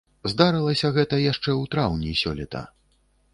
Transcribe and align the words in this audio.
Здарылася 0.31 0.89
гэта 0.95 1.19
яшчэ 1.31 1.43
ў 1.43 1.63
траўні 1.75 2.15
сёлета. 2.23 2.65